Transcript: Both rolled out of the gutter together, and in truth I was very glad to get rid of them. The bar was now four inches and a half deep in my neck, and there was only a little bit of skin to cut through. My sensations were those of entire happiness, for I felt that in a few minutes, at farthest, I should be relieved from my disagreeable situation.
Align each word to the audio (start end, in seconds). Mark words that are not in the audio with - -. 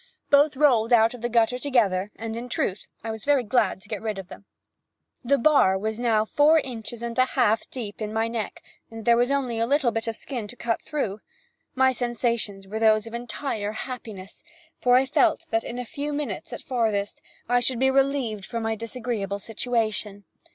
Both 0.31 0.57
rolled 0.57 0.91
out 0.91 1.13
of 1.13 1.21
the 1.21 1.29
gutter 1.29 1.59
together, 1.59 2.09
and 2.15 2.35
in 2.35 2.49
truth 2.49 2.87
I 3.03 3.11
was 3.11 3.23
very 3.23 3.43
glad 3.43 3.79
to 3.81 3.87
get 3.87 4.01
rid 4.01 4.17
of 4.17 4.29
them. 4.29 4.45
The 5.23 5.37
bar 5.37 5.77
was 5.77 5.99
now 5.99 6.25
four 6.25 6.57
inches 6.57 7.03
and 7.03 7.19
a 7.19 7.25
half 7.25 7.69
deep 7.69 8.01
in 8.01 8.11
my 8.11 8.27
neck, 8.27 8.63
and 8.89 9.05
there 9.05 9.15
was 9.15 9.29
only 9.29 9.59
a 9.59 9.67
little 9.67 9.91
bit 9.91 10.07
of 10.07 10.15
skin 10.15 10.47
to 10.47 10.55
cut 10.55 10.81
through. 10.81 11.21
My 11.75 11.91
sensations 11.91 12.67
were 12.67 12.79
those 12.79 13.05
of 13.05 13.13
entire 13.13 13.73
happiness, 13.73 14.43
for 14.81 14.95
I 14.95 15.05
felt 15.05 15.45
that 15.51 15.63
in 15.63 15.77
a 15.77 15.85
few 15.85 16.13
minutes, 16.13 16.51
at 16.51 16.63
farthest, 16.63 17.21
I 17.47 17.59
should 17.59 17.77
be 17.77 17.91
relieved 17.91 18.47
from 18.47 18.63
my 18.63 18.73
disagreeable 18.73 19.37
situation. 19.37 20.23